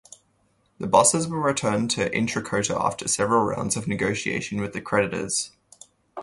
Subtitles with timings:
[0.79, 5.51] The buses were returned to Intrakota after several rounds of negotiations with the creditors.